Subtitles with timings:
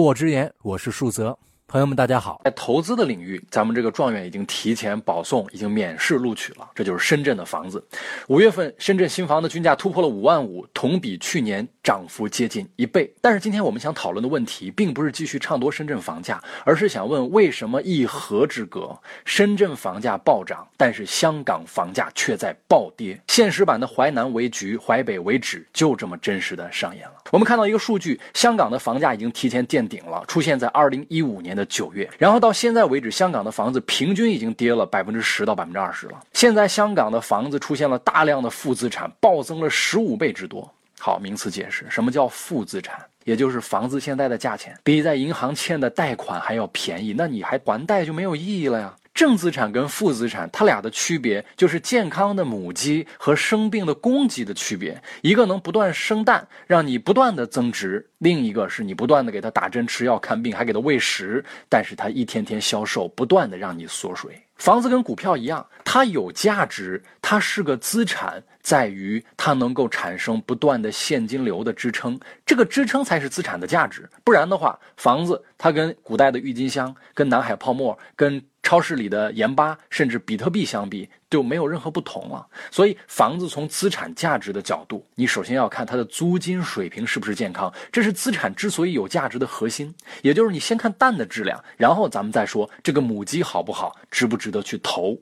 [0.00, 1.38] 恕我直言，我是树泽。
[1.70, 2.40] 朋友们，大家好。
[2.44, 6.68] 在投资的领域，咱们这个状元已经提前保送，已经免试录取了。
[6.74, 7.80] 这就是深圳的房子。
[8.26, 13.08] 五月份，深圳新房的均价突破了五万五，同比去年涨幅接近一倍。
[13.20, 18.90] 但是今天我们想讨论的问题，并不是继续唱多深圳房价，而是想问为什么一河之隔，
[19.24, 23.16] 深圳房价暴涨，但是香港房价却在暴跌？
[23.28, 27.14] 现实版的淮南为局，淮北为止，就这么真实的上演了。
[27.30, 36.20] 我们看到一个数据，香港的房价已经提前见顶了，出现在二零一五年的九月，然后到现在为止，香港的房子平均已经跌了百分之十到百分之二十了。
[36.32, 40.72] 现在香港的房子出现了大量的负资产，暴增了十五倍之多。
[40.98, 43.00] 好，名词解释，什么叫负资产？
[43.24, 48.94] 也就是房子现在的价钱比在银行欠的贷款还要便宜，那你还还贷就没有意义了呀。
[49.20, 54.98] 正资产跟负资产，它俩的区别就是健康的母鸡和生病的公鸡的区别。
[55.20, 64.42] 一个能不断生蛋，让你不断的增值；另一个是你不断的给它打针、吃药、看病，还给它喂食，但是它一天天消瘦，不断的让你缩水。
[64.56, 74.08] 房子跟股票一样，它有价值，它是个资产，在于它能够产生不断的现金流的支撑，这个支撑才是资产的价值。
[74.22, 82.46] 不然的话，房子它跟古代的郁金香、跟南海泡沫、跟超市里的盐巴，甚至比特币相比，就没有任何不同了。
[82.70, 89.92] 所以，房子从资产价值的角度，你首先要看它的租金水平是不是健康，这是资产之所以有价值的核心。
[90.20, 95.18] 也就是你先看蛋的质量，然后咱们再说这个母鸡好不好，值不值得去投。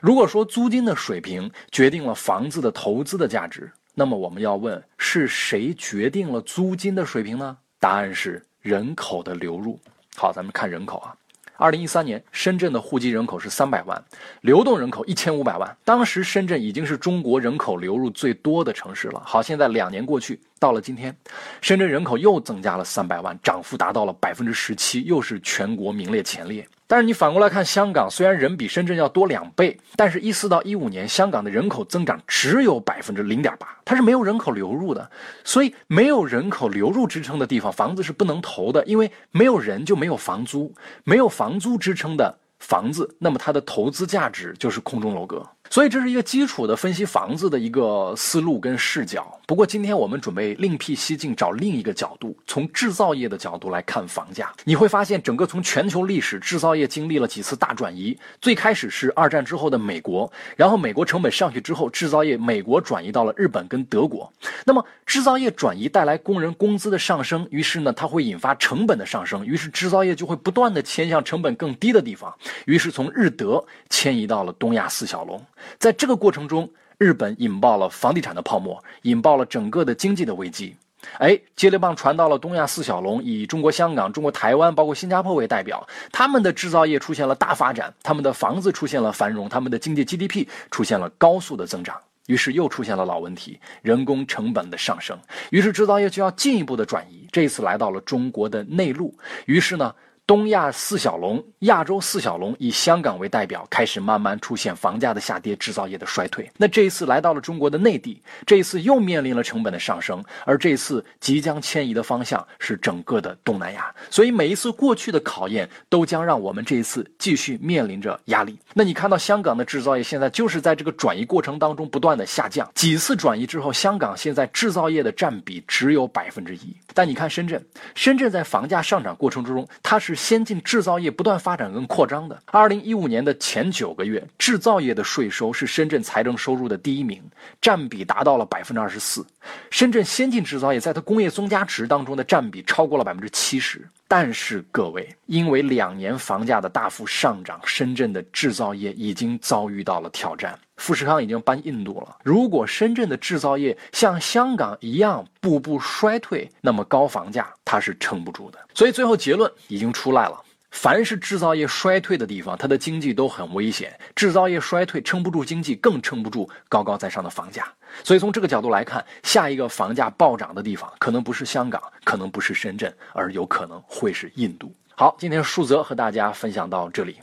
[0.00, 7.56] 如果说租金的水平决定了房子的投资的价值，那么我们要问是谁决定了租金的水平呢？
[7.80, 9.78] 答案是人口的流入。
[10.16, 11.14] 好，咱们看人口啊。
[11.56, 14.00] 二零一三年，深圳的户籍人口是三百万，
[14.42, 15.76] 流动人口一千五百万。
[15.84, 19.20] 当时深圳已经是中国人口流入最多的城市了。
[19.26, 21.12] 好，现在两年过去，到了今天，
[21.60, 26.64] 深圳人口又增加了三百万，涨幅达到了百分之十七，又是全国名列前列。
[26.90, 35.10] 但是你反过来看，香港虽然人比深圳要多两倍，但是，一四到一五年，香港的人口增长只有百分之零点八，它是没有人口流入的。
[35.44, 40.74] 所以，没有人口流入支撑的地方，房子是不能投的，因为没有人就没有房租，
[41.04, 45.46] 没有房租支撑的房子，那么它的投资价值就是空中楼阁。
[45.70, 49.38] 所以这是一个基础的分析房子的一个思路跟视角。
[49.46, 54.52] 不过今天我们准备另辟蹊径，找另一个角度，从制造业的角度来看房价。
[54.64, 58.16] 你会发现，整个从全球历史，制造业经历了几次大转移。
[58.40, 64.30] 最开始是二战之后的美国，然后美国成本上去之后，制造业美国转移到了日本跟德国。
[64.64, 72.34] 那么制造业转移带来工人工资的上升，于是呢，它会引发成本的上升，于是制造业就会不断的迁向成本更低的地方。
[72.66, 75.42] 于是从日德迁移到了东亚四小龙。
[75.78, 80.76] 在这个过程中，日本引爆了房地产的泡沫，引爆了整个的经济的危机。
[81.18, 91.96] 哎，接力棒传到了东亚四小龙，以中国香港、中国台湾，包括新加坡为代表，他们的制造业出现了大发展，他们的房子出现了繁荣，他们的经济 GDP 出现了高速的增长。
[92.26, 95.16] 于是又出现了老问题，人工成本的上升。
[95.50, 99.16] 于是制造业就要进一步的转移，这一次来到了中国的内陆。
[99.46, 99.94] 于是呢？
[100.28, 106.46] 东亚四小龙、亚洲四小龙以香港为代表，开始慢慢出现房价的下跌、制造业的衰退。
[106.58, 113.90] 那这一次来到了中国的内地，这一次又面临了成本的上升，而这一次即将迁移的方向是整个的东南亚。
[114.10, 118.58] 所以每一次过去的考验，都将让我们这一次继续面临着压力。
[118.74, 126.76] 那你看到香港的制造业现在就是在这个转移过程当中不断的下降，几次转移之后，香港现在制造业的占比只有百分之一。
[126.92, 127.64] 但你看深圳，
[127.94, 130.17] 深圳在房价上涨过程之中，它是。
[130.18, 132.36] 先进制造业不断发展跟扩张的。
[132.46, 137.22] 二零一五年的前九个月，制造业的税收是深圳财政收入的第一名，
[137.60, 139.24] 占比达到了百分之二十四。
[139.70, 143.88] 深圳先进制造业在它工业总价值当中的占比超过了百分之七十。
[144.08, 150.58] 但是各位，因为两年房价的大幅上涨，深圳的制造业已经遭遇到了挑战。
[150.78, 152.16] 富士康已经搬印度了。
[152.24, 158.58] 如果深圳的制造业像香港一样步步衰退，那么高房价它是撑不住的。
[158.72, 160.40] 所以最后结论已经出来了：
[160.70, 163.92] 凡是制造业衰退的地方，它的经济都很危险。
[164.14, 167.66] 制造业衰退撑不住经济，更撑不住高高在上的房价。
[168.04, 174.72] 所以从这个角度来看，下一个房价暴涨的地方，可能不是香港，可能不是深圳，而有可能会是印度。
[174.94, 177.16] 好，今天数泽和大家分享到这里。